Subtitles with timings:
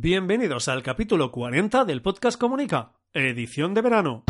[0.00, 4.22] Bienvenidos al capítulo 40 del podcast Comunica, edición de verano.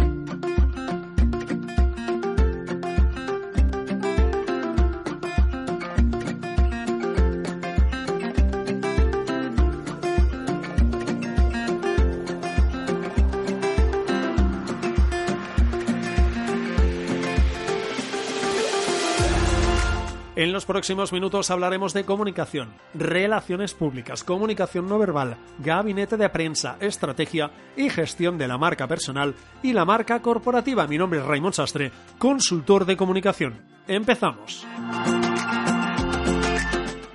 [20.38, 26.77] En los próximos minutos hablaremos de comunicación, relaciones públicas, comunicación no verbal, gabinete de prensa,
[26.78, 29.34] estrategia y gestión de la marca personal
[29.65, 30.87] y la marca corporativa.
[30.87, 33.60] Mi nombre es Raymond Sastre, consultor de comunicación.
[33.88, 34.65] Empezamos.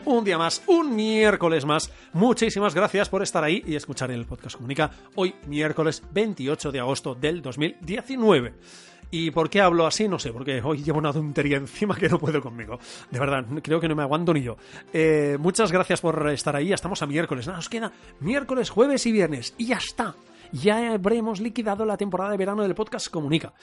[0.04, 1.94] Un día más, un miércoles más.
[2.12, 7.16] Muchísimas gracias por estar ahí y escuchar el podcast Comunica hoy, miércoles 28 de agosto
[7.16, 8.54] del 2019.
[9.16, 10.08] ¿Y por qué hablo así?
[10.08, 12.80] No sé, porque hoy llevo una tontería encima que no puedo conmigo.
[13.12, 14.58] De verdad, creo que no me aguanto ni yo.
[14.92, 16.74] Eh, muchas gracias por estar ahí.
[16.74, 17.46] Estamos a miércoles.
[17.46, 17.92] Nos queda
[18.22, 19.54] miércoles, jueves y viernes.
[19.60, 20.16] Y ya está
[20.54, 23.54] ya habremos liquidado la temporada de verano del podcast Comunica.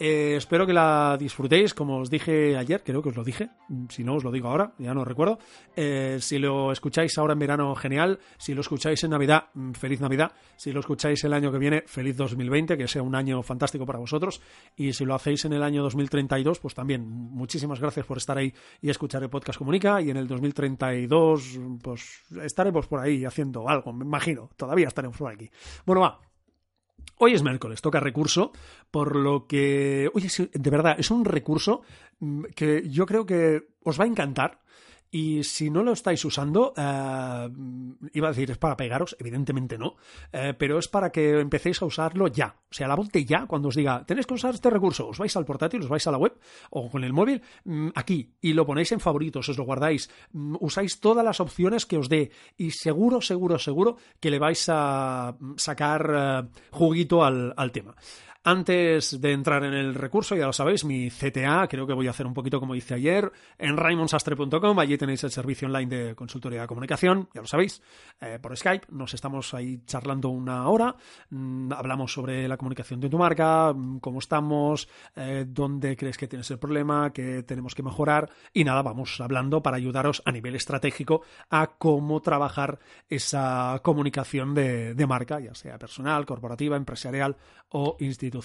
[0.00, 3.50] Eh, espero que la disfrutéis, como os dije ayer, creo que os lo dije,
[3.88, 5.38] si no os lo digo ahora, ya no recuerdo.
[5.74, 8.20] Eh, si lo escucháis ahora en verano, genial.
[8.36, 10.30] Si lo escucháis en Navidad, mm, feliz Navidad.
[10.56, 13.98] Si lo escucháis el año que viene, feliz 2020, que sea un año fantástico para
[13.98, 14.40] vosotros.
[14.76, 18.54] Y si lo hacéis en el año 2032, pues también muchísimas gracias por estar ahí
[18.80, 20.00] y escuchar el podcast Comunica.
[20.00, 24.50] Y en el 2032, pues estaremos por ahí haciendo algo, me imagino.
[24.56, 25.50] Todavía estaremos por aquí.
[25.84, 26.20] Bueno, va.
[27.16, 28.52] Hoy es miércoles, toca recurso,
[28.90, 31.82] por lo que, oye, de verdad, es un recurso
[32.20, 34.60] mm, que yo creo que os va a encantar
[35.10, 37.48] y si no lo estáis usando, eh,
[38.12, 39.96] iba a decir, es para pegaros, evidentemente no,
[40.32, 42.56] eh, pero es para que empecéis a usarlo ya.
[42.70, 45.18] O sea, la voz de ya, cuando os diga, tenéis que usar este recurso, os
[45.18, 46.38] vais al portátil, os vais a la web
[46.70, 50.56] o con el móvil, mm, aquí, y lo ponéis en favoritos, os lo guardáis, mm,
[50.60, 55.36] usáis todas las opciones que os dé y seguro, seguro, seguro que le vais a
[55.56, 57.94] sacar eh, juguito al tema.
[58.50, 62.12] Antes de entrar en el recurso, ya lo sabéis, mi CTA, creo que voy a
[62.12, 66.62] hacer un poquito como hice ayer, en raimonsastre.com, allí tenéis el servicio online de consultoría
[66.62, 67.82] de comunicación, ya lo sabéis,
[68.22, 70.96] eh, por Skype, nos estamos ahí charlando una hora,
[71.28, 76.26] mm, hablamos sobre la comunicación de tu marca, mm, cómo estamos, eh, dónde crees que
[76.26, 80.54] tienes el problema, qué tenemos que mejorar, y nada, vamos hablando para ayudaros a nivel
[80.54, 81.20] estratégico
[81.50, 82.78] a cómo trabajar
[83.10, 87.36] esa comunicación de, de marca, ya sea personal, corporativa, empresarial
[87.68, 88.37] o institucional.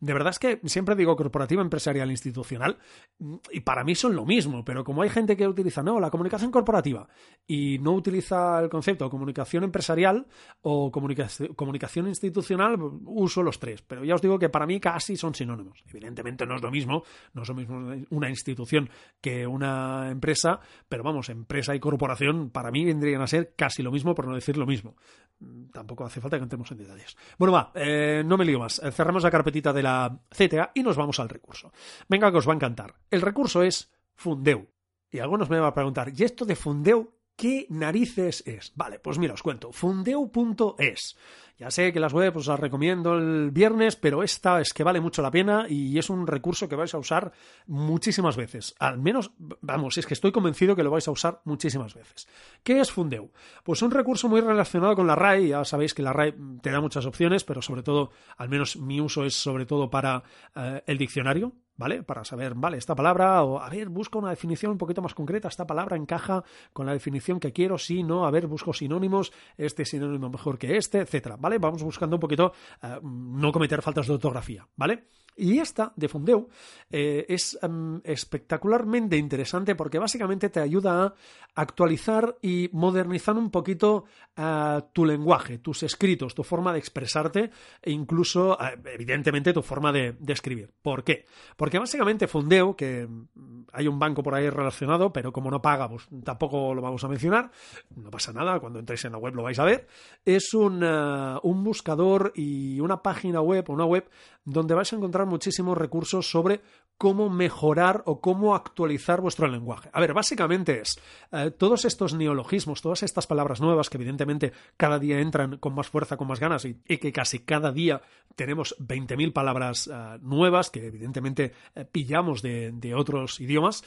[0.00, 2.78] De verdad es que siempre digo corporativa, empresarial, institucional,
[3.18, 6.10] mm, y para mí son lo mismo, pero como hay gente que utiliza, no, la
[6.10, 7.08] comunicación corporativa,
[7.46, 10.26] y no utiliza el concepto de comunicación empresarial
[10.62, 15.34] o comunicación institucional, uso los tres, pero ya os digo que para mí casi son
[15.34, 15.82] sinónimos.
[15.88, 18.88] Evidentemente no es lo mismo, no es lo mismo una institución
[19.20, 23.90] que una empresa, pero vamos, empresa y corporación para mí vendrían a ser casi lo
[23.90, 24.96] mismo, por no decir lo mismo.
[25.40, 27.16] Mm, tampoco hace falta que entremos en detalles.
[27.38, 28.80] Bueno, va, eh, no me lío más.
[28.80, 31.72] Eh, cerramos la carpetita de la CTA y nos vamos al recurso.
[32.08, 32.94] Venga, que os va a encantar.
[33.10, 34.68] El recurso es Fundeu.
[35.10, 38.72] Y algunos me van a preguntar, ¿y esto de Fundeu qué narices es?
[38.74, 39.72] Vale, pues mira, os cuento.
[39.72, 41.16] Fundeu.es.
[41.58, 45.00] Ya sé que las webs os las recomiendo el viernes, pero esta es que vale
[45.00, 47.32] mucho la pena y es un recurso que vais a usar
[47.66, 48.76] muchísimas veces.
[48.78, 52.28] Al menos, vamos, es que estoy convencido que lo vais a usar muchísimas veces.
[52.62, 53.32] ¿Qué es Fundeu?
[53.64, 55.48] Pues un recurso muy relacionado con la RAI.
[55.48, 59.00] Ya sabéis que la RAI te da muchas opciones, pero sobre todo, al menos mi
[59.00, 60.22] uso es sobre todo para
[60.54, 61.54] eh, el diccionario.
[61.78, 62.02] ¿vale?
[62.02, 65.48] Para saber, vale, esta palabra, o a ver, busco una definición un poquito más concreta,
[65.48, 69.84] esta palabra encaja con la definición que quiero, sí, no, a ver, busco sinónimos, este
[69.84, 71.47] sinónimo mejor que este, etcétera, ¿vale?
[71.56, 75.08] Vamos buscando un poquito eh, no cometer faltas de ortografía, ¿vale?
[75.38, 76.48] Y esta de Fundeu
[76.90, 81.14] eh, es em, espectacularmente interesante porque básicamente te ayuda a
[81.54, 84.06] actualizar y modernizar un poquito
[84.36, 87.50] eh, tu lenguaje, tus escritos, tu forma de expresarte
[87.80, 90.72] e incluso, eh, evidentemente, tu forma de, escribir.
[90.82, 91.24] ¿Por qué?
[91.56, 95.88] Porque básicamente Fundeu, que mm, hay un banco por ahí relacionado, pero como no paga,
[95.88, 97.50] pues tampoco lo vamos a mencionar,
[97.94, 99.86] no pasa nada, cuando entréis en la web lo vais a ver,
[100.24, 104.08] es un, un buscador y una página web, una web
[104.48, 106.62] donde vais a encontrar muchísimos recursos sobre
[106.96, 109.88] cómo mejorar o cómo actualizar vuestro lenguaje.
[109.92, 111.00] A ver, básicamente es
[111.30, 115.88] eh, todos estos neologismos, todas estas palabras nuevas que evidentemente cada día entran con más
[115.88, 118.00] fuerza, con más ganas y, que casi cada día
[118.34, 123.84] tenemos 20.000 palabras eh, nuevas que evidentemente eh, pillamos de, de, otros idiomas,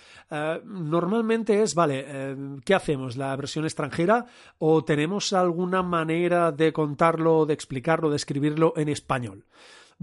[0.63, 3.17] normalmente es, vale, ¿qué hacemos?
[3.17, 4.27] ¿La versión extranjera
[4.59, 9.45] o tenemos alguna manera de contarlo, de explicarlo, de escribirlo en español?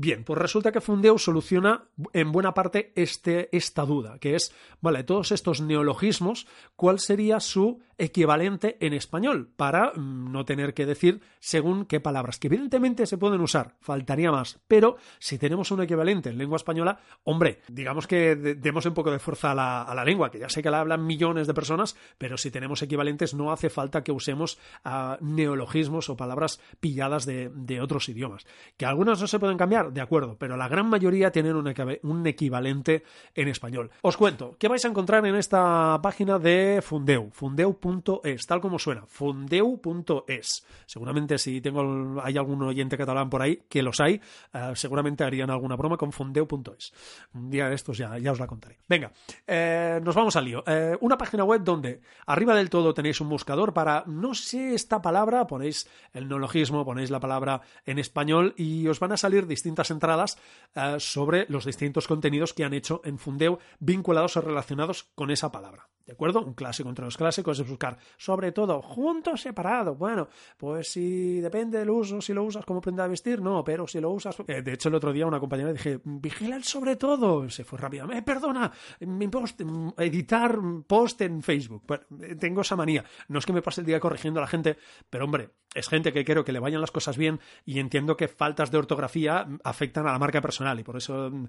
[0.01, 5.03] Bien, pues resulta que Fundeu soluciona en buena parte este, esta duda, que es, vale,
[5.03, 6.47] todos estos neologismos,
[6.77, 9.51] ¿cuál sería su equivalente en español?
[9.57, 14.31] Para mm, no tener que decir según qué palabras, que evidentemente se pueden usar, faltaría
[14.31, 19.11] más, pero si tenemos un equivalente en lengua española, hombre, digamos que demos un poco
[19.11, 22.39] de fuerza a la, lengua, que ya sé que la hablan millones de personas, pero
[22.39, 27.49] si tenemos equivalentes no hace falta que usemos ah, neologismos o palabras pilladas de,
[27.83, 28.47] otros idiomas.
[28.77, 33.05] Que algunos no se pueden cambiar, de acuerdo, pero la gran mayoría tienen un, equivalente
[33.35, 33.91] en español.
[34.03, 37.31] Os cuento, ¿qué vais a encontrar en esta página de Fundeu?
[37.33, 40.67] Fundeu.es, tal como suena, fundeu.es.
[40.87, 44.21] Seguramente si tengo hay algún oyente catalán por ahí, que los hay,
[44.53, 46.93] ah, seguramente harían alguna broma con fundeu.es.
[47.35, 48.79] Un día de estos ya, ya os la contaré.
[48.89, 49.13] Venga,
[49.47, 50.63] eh, nos vamos al lío.
[50.67, 55.01] Eh, una página web donde arriba del todo tenéis un buscador para, no sé esta
[55.01, 59.78] palabra, ponéis el neologismo, ponéis la palabra en español y os van a salir distintas
[59.91, 60.39] entradas
[60.75, 65.51] eh, sobre los distintos contenidos que han hecho en Fundeu vinculados o relacionados con esa
[65.51, 65.89] palabra.
[66.09, 66.41] ¿De acuerdo?
[66.41, 69.95] Un clásico entre los clásicos es buscar, sobre todo, junto o separado.
[69.95, 73.87] Bueno, pues si depende del uso, si lo usas como prenda de vestir, no, pero
[73.87, 74.39] si lo usas.
[74.47, 77.51] de hecho, el otro día una compañera dije, vigila sobre todo.
[77.51, 78.11] Se fue rápido.
[78.11, 79.61] Eh, perdona, mi post,
[79.99, 81.83] editar post en Facebook.
[81.87, 82.05] Bueno,
[82.41, 83.05] tengo esa manía.
[83.29, 84.79] No es que me pase el día corrigiendo a la gente,
[85.11, 88.29] pero hombre, es gente que quiero que le vayan las cosas bien y entiendo que
[88.29, 91.47] faltas de ortografía afectan a la marca personal y por eso mm,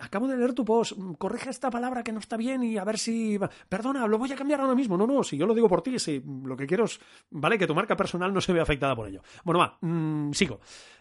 [0.00, 2.98] acabo de leer tu post, corrige esta palabra que no está bien y a ver
[2.98, 3.38] si
[3.68, 4.96] perdona, lo voy a cambiar ahora mismo.
[4.96, 7.00] No, no, si yo lo digo por ti, si lo que quiero es
[7.30, 9.22] vale que tu marca personal no se vea afectada por ello.
[9.44, 10.60] Bueno, va, mm, sigo.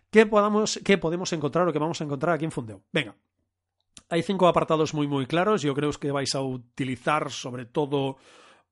[0.10, 2.82] ¿Qué, podamos, ¿Qué podemos encontrar o qué vamos a encontrar aquí en Fundeo?
[2.92, 3.16] Venga,
[4.10, 5.62] hay cinco apartados muy muy claros.
[5.62, 8.18] Yo creo que vais a utilizar sobre todo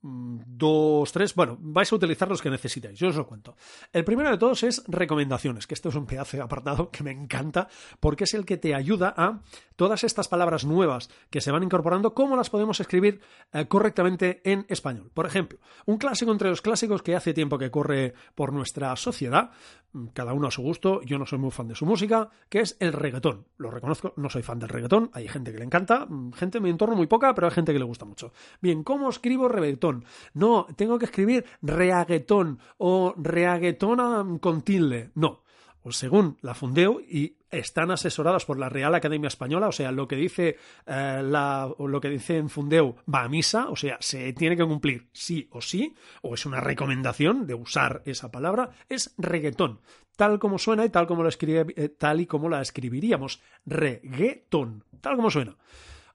[0.01, 3.55] dos, tres, bueno, vais a utilizar los que necesitáis, yo os lo cuento.
[3.91, 7.11] El primero de todos es recomendaciones, que esto es un pedazo de apartado que me
[7.11, 7.67] encanta
[7.99, 9.41] porque es el que te ayuda a
[9.75, 13.21] todas estas palabras nuevas que se van incorporando, cómo las podemos escribir
[13.53, 15.11] eh, correctamente en español.
[15.13, 19.51] Por ejemplo, un clásico entre los clásicos que hace tiempo que corre por nuestra sociedad,
[19.93, 22.59] mm, cada uno a su gusto, yo no soy muy fan de su música, que
[22.59, 23.45] es el reggaetón.
[23.57, 26.63] Lo reconozco, no soy fan del reggaetón, hay gente que le encanta, mm, gente en
[26.63, 28.31] mi entorno muy poca, pero hay gente que le gusta mucho.
[28.61, 29.88] Bien, ¿cómo escribo reggaetón?
[30.33, 35.12] No, tengo que escribir reaguetón o reaguetón con tilde.
[35.15, 35.44] No.
[35.81, 40.07] Pues según la Fundeo y están asesoradas por la Real Academia Española, o sea, lo
[40.07, 44.33] que dice eh, la, lo que dice en Fundeu va a misa, o sea, se
[44.33, 49.13] tiene que cumplir sí o sí, o es una recomendación de usar esa palabra, es
[49.18, 49.80] reggaetón,
[50.15, 54.83] tal como suena y tal como lo escribe, eh, tal y como la escribiríamos, reggaetón,
[55.01, 55.56] tal como suena.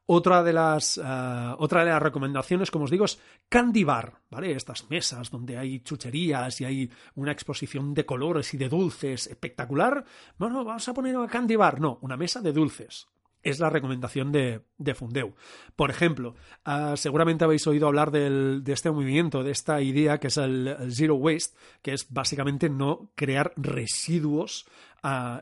[0.06, 3.18] Otra de las, otra de las recomendaciones, como os digo, es
[3.48, 4.52] candy bar, ¿vale?
[4.52, 10.04] Estas mesas donde hay chucherías y hay una exposición de colores y de dulces espectacular.
[10.38, 11.80] No, no, vamos a poner una candy bar.
[11.80, 13.06] No, una mesa de dulces
[13.44, 14.62] es la recomendación de,
[14.94, 15.34] Fundeu.
[15.76, 16.34] Por ejemplo,
[16.66, 21.14] eh, seguramente habéis oído hablar de este movimiento, de esta idea que es el, Zero
[21.16, 24.66] Waste, que es básicamente no crear residuos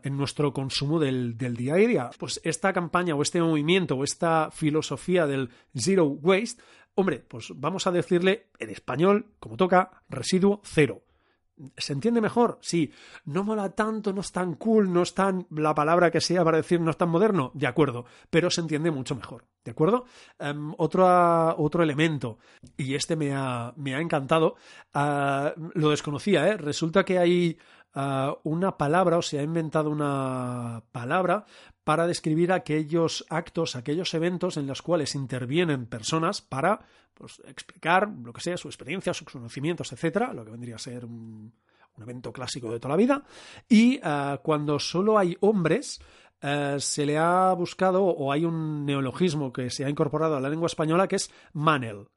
[0.02, 2.10] en nuestro consumo del, día a día.
[2.18, 6.62] Pues esta campaña o este movimiento o esta filosofía del zero waste,
[6.94, 11.02] hombre, pues vamos a decirle en español, como toca, residuo cero.
[11.76, 12.58] ¿Se entiende mejor?
[12.60, 12.90] Sí.
[13.26, 16.56] No mola tanto, no es tan cool, no es tan la palabra que sea para
[16.56, 20.06] decir no es tan moderno, de acuerdo, pero se entiende mucho mejor, ¿de acuerdo?
[20.38, 21.06] Em, otro,
[21.58, 22.38] otro elemento,
[22.76, 24.56] y este me ha, me ha encantado,
[24.94, 26.56] ah, lo desconocía, ¿eh?
[26.56, 27.58] Resulta que hay
[27.94, 31.44] una palabra o se ha inventado una palabra
[31.84, 36.80] para describir aquellos actos, aquellos eventos en los cuales intervienen personas para
[37.14, 41.04] pues, explicar lo que sea, su experiencia, sus conocimientos, etcétera, lo que vendría a ser
[41.04, 41.52] un,
[42.00, 43.22] evento clásico de toda la vida.
[43.68, 46.00] Y ah, cuando solo hay hombres,
[46.40, 50.48] eh, se le ha buscado o hay un neologismo que se ha incorporado a la
[50.48, 52.08] lengua española que es manel,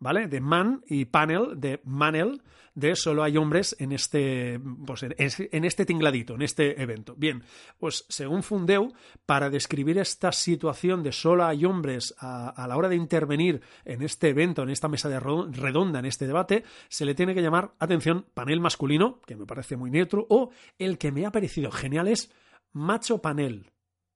[0.00, 0.26] ¿vale?
[0.26, 2.42] De man y panel, de manel,
[2.74, 7.14] de solo hay hombres en este, pues en este tingladito, en este evento.
[7.16, 7.42] Bien,
[7.78, 8.92] pues según Fundeu,
[9.26, 14.30] para describir esta situación de solo hay hombres a, la hora de intervenir en este
[14.30, 18.26] evento, en esta mesa de redonda, en este debate, se le tiene que llamar, atención,
[18.34, 22.32] panel masculino, que me parece muy neutro, o el que me ha parecido genial es
[22.72, 23.70] macho panel.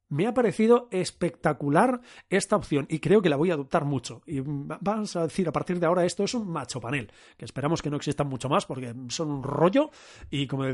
[0.08, 4.22] Me ha parecido espectacular esta opción y creo que la voy a adoptar mucho.
[4.26, 7.82] Y vamos a decir, a partir de ahora esto es un macho panel, que esperamos
[7.82, 9.90] que no existan mucho más porque son un rollo
[10.30, 10.66] y como,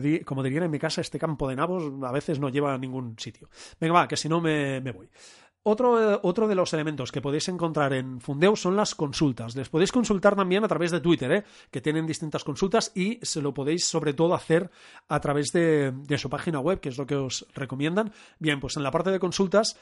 [0.42, 3.48] dirían en mi casa, este campo de nabos a veces no lleva a ningún sitio.
[3.80, 5.08] Venga, va, que si no me, me voy.
[5.62, 9.54] Otro, otro, de los elementos que podéis encontrar en Fundeo son las consultas.
[9.54, 11.44] Les podéis consultar también a través de Twitter, ¿eh?
[11.70, 14.70] que tienen distintas consultas y se lo podéis sobre todo hacer
[15.08, 18.10] a través de, su página web, que es lo que os recomiendan.
[18.38, 19.76] Bien, pues en la parte de consultas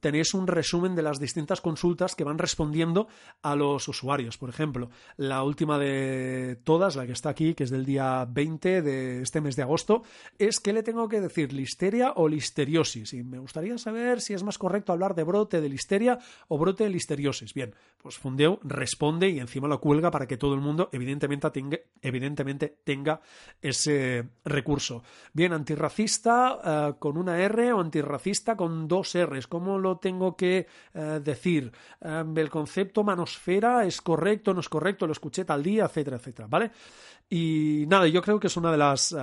[0.00, 3.06] tenéis un resumen de las distintas consultas que van respondiendo
[3.42, 4.36] a los usuarios.
[4.36, 8.82] Por ejemplo, la última de todas, la que está aquí, que es del día 20
[8.82, 10.02] de este mes de agosto,
[10.38, 13.12] es que le tengo que decir listeria o listeriosis.
[13.12, 16.18] Y me gustaría saber si es más correcto hablar de brote de listeria
[16.48, 17.54] o brote de listeriosis.
[17.54, 21.78] Bien, pues Fundeo responde y encima lo cuelga para que todo el mundo evidentemente tenga,
[22.00, 23.20] evidentemente tenga
[23.60, 25.02] ese recurso.
[25.32, 29.46] Bien, antirracista eh, con una R o antirracista con dos Rs.
[29.46, 31.72] ¿Cómo lo tengo que eh, decir?
[32.00, 36.48] Eh, el concepto manosfera es correcto, no es correcto, lo escuché tal día, etcétera, etcétera.
[36.48, 36.70] ¿Vale?
[37.30, 39.14] Y nada, yo creo que es una de las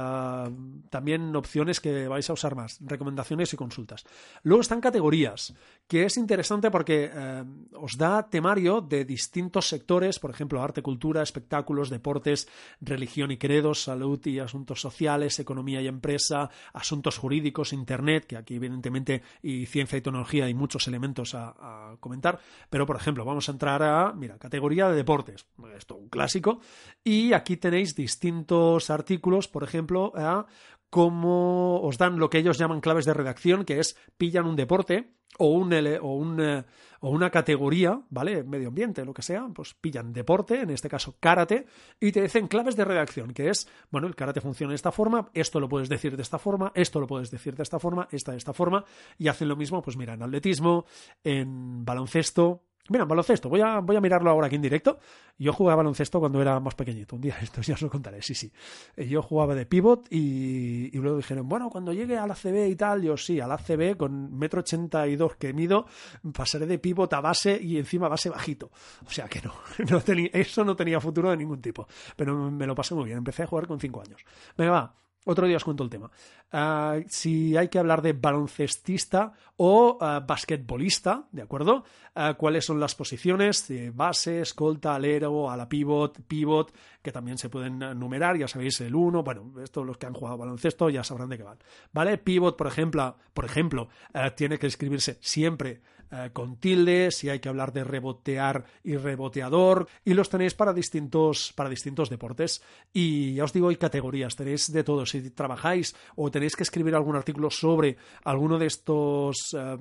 [0.89, 4.05] también opciones que vais a usar más, recomendaciones y consultas.
[4.43, 5.53] Luego están categorías
[5.87, 11.21] que es interesante porque eh, os da temario de distintos sectores, por ejemplo, arte, cultura,
[11.21, 12.47] espectáculos, deportes,
[12.81, 18.55] religión y credos, salud y asuntos sociales, economía y empresa, asuntos jurídicos, Internet, que aquí
[18.55, 22.39] evidentemente y ciencia y tecnología hay muchos elementos a, comentar,
[22.69, 25.45] pero por ejemplo, vamos a entrar a, mira, categoría de deportes,
[25.77, 26.59] esto un clásico,
[27.03, 30.45] y aquí tenéis distintos artículos, por ejemplo, a
[30.89, 35.15] cómo os dan lo que ellos llaman claves de redacción, que es pillan un deporte,
[35.37, 36.63] o, un, o, un, eh,
[37.01, 38.43] o una categoría, ¿vale?
[38.43, 41.65] Medio ambiente, lo que sea, pues pillan deporte, en este caso karate,
[41.99, 45.29] y te dicen claves de redacción, que es, bueno, el karate funciona de esta forma,
[45.33, 48.31] esto lo puedes decir de esta forma, esto lo puedes decir de esta forma, esta
[48.31, 48.85] de esta forma,
[49.17, 50.85] y hacen lo mismo, pues mira, en atletismo,
[51.23, 54.99] en baloncesto, Mira, baloncesto, voy a, voy a mirarlo ahora aquí en directo.
[55.39, 57.15] Yo jugaba baloncesto cuando era más pequeñito.
[57.15, 58.51] Un día esto ya os lo contaré, sí, sí.
[58.95, 62.75] Eh, yo jugaba de pivot y, luego dijeron, bueno, cuando llegue a la CB y
[62.75, 65.87] tal, yo sí, a la CB con metro ochenta y dos que mido,
[66.31, 68.69] pasaré de pivot a base y encima base bajito.
[69.05, 69.53] O sea que no,
[69.89, 71.87] no tenía, eso no tenía futuro de ningún tipo.
[72.15, 73.17] Pero me lo pasé muy bien.
[73.17, 74.21] Empecé a jugar con cinco años.
[74.55, 75.04] Venga, va.
[75.25, 76.11] Otro día os cuento el tema.
[76.51, 81.83] Ah, si hay que hablar de baloncestista o uh, basquetbolista, ¿de acuerdo?
[82.13, 83.67] Ah, ¿Cuáles son las posiciones?
[83.67, 88.93] De base, escolta, alero, ala pivot, pivot, que también se pueden numerar, ya sabéis, el
[88.93, 91.57] 1, bueno, esto los que han jugado baloncesto ya sabrán de qué van.
[91.91, 92.19] ¿Vale?
[92.19, 93.89] Pivot, por ejemplo, por ejemplo
[94.35, 95.81] tiene que escribirse siempre
[96.11, 100.73] eh, con tilde, si hay que hablar de rebotear y reboteador, y los tenéis para
[100.73, 102.61] distintos, para distintos deportes.
[102.93, 105.05] Y ya os digo, hay categorías, tenéis de todo.
[105.05, 109.77] Si trabajáis o tenéis que escribir algún artículo sobre alguno de estos, eh,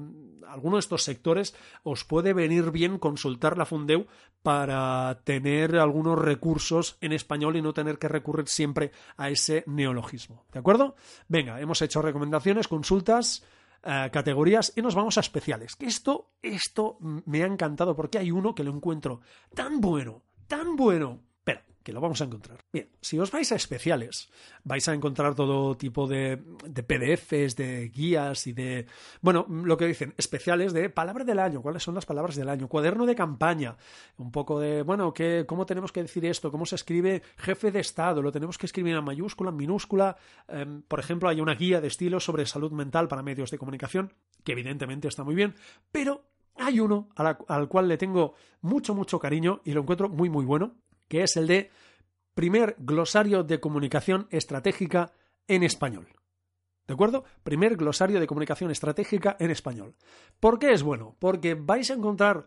[0.49, 4.07] alguno de estos sectores, os puede venir bien consultar la Fundeu
[4.43, 10.45] para tener algunos recursos en español y no tener que recurrir siempre a ese neologismo.
[10.53, 10.97] ¿De acuerdo?
[11.29, 13.43] Venga, hemos hecho recomendaciones, consultas.
[13.87, 15.77] Eh, categorías y nos vamos a especiales.
[15.77, 19.21] Que esto, esto me ha encantado porque hay uno que lo encuentro
[19.55, 21.21] tan bueno, tan bueno,
[21.85, 22.65] que lo vamos a encontrar.
[22.73, 24.31] Bien, si os vais a especiales,
[24.65, 28.87] vais a encontrar todo tipo de, de, PDFs, de guías y de,
[29.21, 32.69] bueno, lo que dicen, especiales de palabras del año, cuáles son las palabras del año,
[32.69, 33.77] cuaderno de campaña,
[34.17, 36.51] un poco de, bueno, ¿qué, ¿cómo tenemos que decir esto?
[36.51, 38.23] ¿Cómo se escribe jefe de Estado?
[38.23, 40.17] ¿Lo tenemos que escribir en mayúscula, en minúscula?
[40.49, 44.15] Em, por ejemplo, hay una guía de estilo sobre salud mental para medios de comunicación,
[44.43, 45.55] que evidentemente está muy bien,
[45.93, 46.25] pero
[46.57, 50.77] hay uno al cual le tengo mucho, mucho cariño y lo encuentro muy, muy bueno,
[51.09, 51.71] que es el de
[52.35, 55.13] primer glosario de comunicación estratégica
[55.47, 56.09] en español.
[56.87, 57.25] ¿De acuerdo?
[57.43, 59.95] Primer glosario de comunicación estratégica en español.
[60.39, 61.17] ¿Por qué es bueno?
[61.19, 62.47] Porque vais a encontrar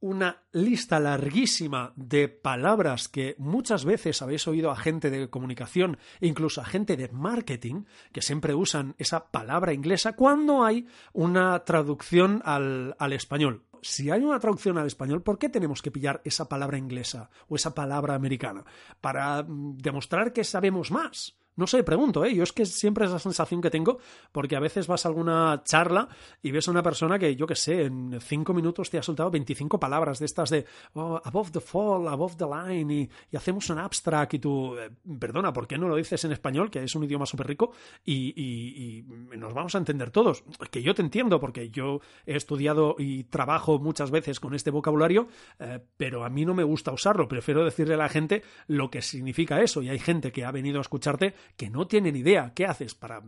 [0.00, 6.60] una lista larguísima de palabras que muchas veces habéis oído a gente de comunicación, incluso
[6.60, 12.94] a gente de marketing, que siempre usan esa palabra inglesa cuando hay una traducción al,
[12.98, 16.78] al español si hay una traducción al español, ¿por qué tenemos que pillar esa palabra
[16.78, 18.64] inglesa o esa palabra americana?
[19.00, 21.36] Para mm, demostrar que sabemos más.
[21.58, 22.32] No sé, pregunto, ¿eh?
[22.32, 23.98] Yo es que siempre es la sensación que tengo,
[24.30, 26.08] porque a veces vas a alguna charla
[26.40, 29.28] y ves a una persona que, yo qué sé, en cinco minutos te ha soltado
[29.32, 33.78] 25 palabras de estas de oh, above the fall, above the line, y, hacemos un
[33.80, 34.88] abstract, y tú, eh,
[35.18, 37.72] perdona, ¿por qué no lo dices en español, que es un idioma súper rico,
[38.04, 39.04] y,
[39.36, 40.44] nos vamos a entender todos?
[40.70, 45.26] Que yo te entiendo, porque yo he estudiado y trabajo muchas veces con este vocabulario,
[45.58, 49.02] eh, pero a mí no me gusta usarlo, prefiero decirle a la gente lo que
[49.02, 52.52] significa eso, y hay gente que ha venido a escucharte que no tienen idea.
[52.54, 52.94] ¿Qué haces?
[52.94, 53.20] Para,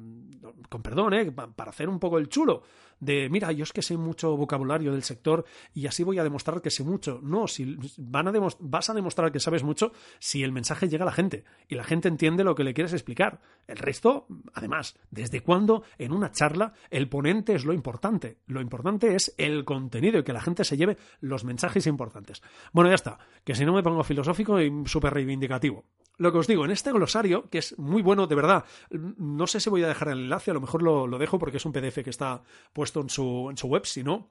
[0.68, 1.32] con perdón, ¿eh?
[1.32, 2.62] para hacer un poco el chulo
[3.00, 6.60] de, mira, yo es que sé mucho vocabulario del sector y así voy a demostrar
[6.62, 7.18] que sé mucho.
[7.22, 11.06] No, si van a vas a demostrar que sabes mucho si el mensaje llega a
[11.06, 13.40] la gente y la gente entiende lo que le quieres explicar.
[13.66, 18.38] El resto, además, ¿desde cuándo en una charla el ponente es lo importante?
[18.46, 22.42] Lo importante es el contenido y que la gente se lleve los mensajes importantes.
[22.72, 25.84] Bueno, ya está, que si no me pongo filosófico y súper reivindicativo.
[26.20, 29.58] Lo que os digo, en este glosario, que es muy bueno, de verdad, no sé
[29.58, 32.04] si voy a dejar el enlace, a lo mejor lo, dejo porque es un PDF
[32.04, 32.42] que está
[32.74, 34.28] puesto en su, en su web, si no,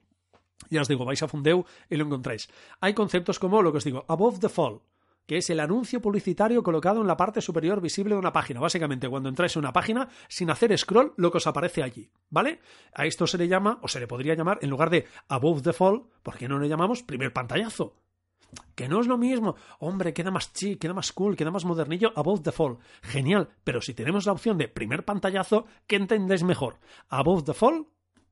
[0.70, 2.48] ya os digo, vais a Fundeu y lo encontráis.
[2.80, 4.82] Hay conceptos como lo que os digo, above the fall,
[5.26, 8.60] que es el anuncio publicitario colocado en la parte superior visible de una página.
[8.60, 12.60] Básicamente, cuando entráis en una página, sin hacer scroll, lo que os aparece allí, ¿vale?
[12.94, 15.74] A esto se le llama, o se le podría llamar, en lugar de above the
[15.74, 17.96] fall, ¿por qué no le llamamos primer pantallazo?
[18.76, 19.56] Que no es lo mismo.
[19.80, 22.12] Hombre, queda más chic, queda más cool, queda más modernillo.
[22.16, 22.78] Above the Fall.
[23.02, 23.50] Genial.
[23.64, 26.80] Pero si tenemos la opción de primer pantallazo, ¿qué entendéis mejor?
[27.10, 27.88] Above the Fall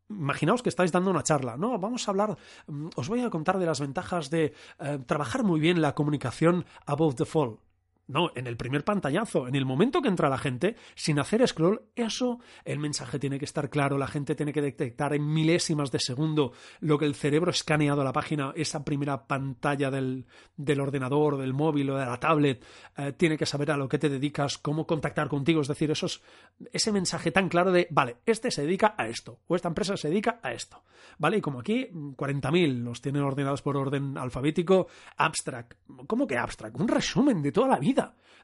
[0.09, 1.77] Imaginaos que estáis dando una charla, ¿no?
[1.79, 5.59] Vamos a hablar, mm, os voy a contar de las ventajas de eh, trabajar muy
[5.59, 7.59] bien la comunicación above the fall.
[8.07, 11.81] No, en el primer pantallazo, en el momento que entra la gente, sin hacer scroll,
[11.93, 15.99] eso, el mensaje tiene que estar claro, la gente tiene que detectar en milésimas de
[15.99, 21.37] segundo lo que el cerebro escaneado a la página, esa primera pantalla del, del ordenador,
[21.37, 22.63] del móvil o de la tablet,
[22.95, 26.23] eh, tiene que saber a lo que te dedicas, cómo contactar contigo, es decir, esos,
[26.71, 30.07] ese mensaje tan claro de, vale, este se dedica a esto, o esta empresa se
[30.07, 30.81] dedica a esto,
[31.17, 31.39] ¿vale?
[31.39, 34.87] Y como aquí, 40.000 los tienen ordenados por orden alfabético,
[35.17, 35.73] abstract,
[36.07, 36.79] ¿cómo que abstract?
[36.79, 37.96] Un resumen de toda la vida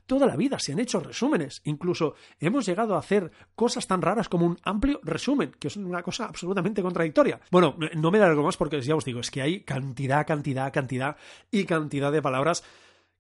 [0.06, 1.62] Toda la vida se han hecho resúmenes.
[1.64, 6.04] Incluso hemos llegado a hacer cosas tan raras como un amplio resumen, que es una
[6.04, 7.40] cosa absolutamente contradictoria.
[7.52, 10.74] Bueno, no me da algo más porque ya os digo, es que hay cantidad, cantidad,
[10.74, 11.16] cantidad
[11.52, 12.64] y cantidad de palabras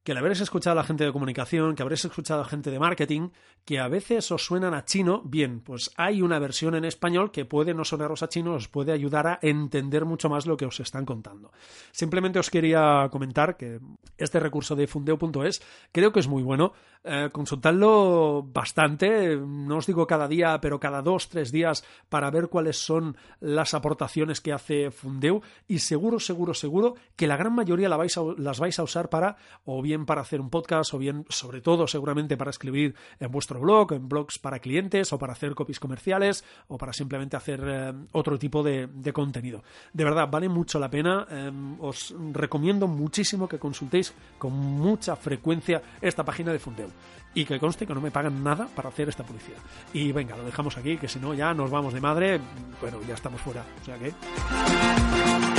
[0.03, 2.79] que le habréis escuchado a la gente de comunicación, que habréis escuchado a gente de
[2.79, 3.29] marketing,
[3.65, 7.45] que a veces os suenan a chino, bien, pues hay una versión en español que
[7.45, 10.79] puede no sonaros a chino, os puede ayudar a entender mucho más lo que os
[10.81, 11.51] están contando.
[11.91, 13.79] Simplemente os quería comentar que
[14.17, 16.73] este recurso de fundeo.es creo que es muy bueno.
[17.05, 22.49] Eh, consultadlo bastante, no os digo cada día, pero cada dos, tres días para ver
[22.49, 27.89] cuáles son las aportaciones que hace Fundeu y seguro, seguro, seguro que la gran mayoría
[27.89, 31.25] la vais las vais a usar para o bien para hacer un podcast o bien,
[31.29, 35.55] sobre todo, seguramente para escribir en vuestro blog, en blogs para clientes o para hacer
[35.55, 39.63] copies comerciales o para simplemente hacer eh, otro tipo de, contenido.
[39.93, 41.27] De verdad, vale mucho la pena.
[41.29, 46.89] Em, os recomiendo muchísimo que consultéis con mucha frecuencia esta página de Fundeo
[47.35, 49.57] y que conste que no me pagan nada para hacer esta publicidad.
[49.93, 52.39] Y venga, lo dejamos aquí, que si no ya nos vamos de madre,
[52.81, 53.63] bueno, ya estamos fuera.
[53.81, 55.52] O sea que...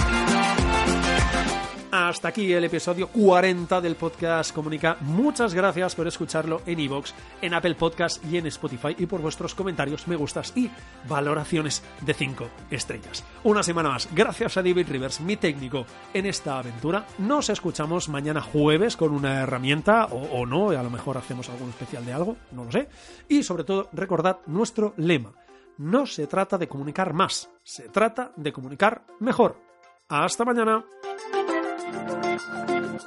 [1.96, 4.96] Hasta aquí el episodio 40 del podcast Comunica.
[5.02, 9.54] Muchas gracias por escucharlo en iVoox, en Apple Podcast y en Spotify y por vuestros
[9.54, 10.68] comentarios, me gustas y
[11.08, 13.22] valoraciones de 5 estrellas.
[13.44, 17.06] Una semana más, gracias a David Rivers, mi técnico en esta aventura.
[17.18, 21.68] Nos escuchamos mañana jueves con una herramienta o, o no, a lo mejor hacemos algún
[21.68, 22.88] especial de algo, no lo sé.
[23.28, 25.32] Y sobre todo, recordad nuestro lema.
[25.78, 29.62] No se trata de comunicar más, se trata de comunicar mejor.
[30.08, 30.84] Hasta mañana.
[32.36, 33.04] Thank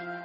[0.00, 0.21] you.